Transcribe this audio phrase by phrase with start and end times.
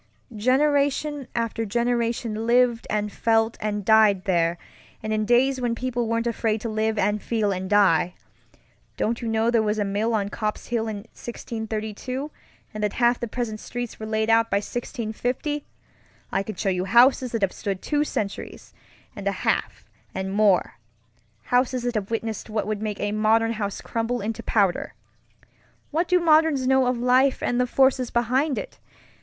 [0.35, 4.57] Generation after generation lived and felt and died there,
[5.03, 8.15] and in days when people weren't afraid to live and feel and die.
[8.97, 12.31] Don't you know there was a mill on Copp's Hill in 1632,
[12.73, 15.65] and that half the present streets were laid out by 1650?
[16.31, 18.73] I can show you houses that have stood two centuries
[19.15, 20.79] and a half and more;
[21.53, 24.95] houses that have witnessed what would make a modern house crumble into powder.
[25.91, 28.79] What do moderns know of life and the forces behind it?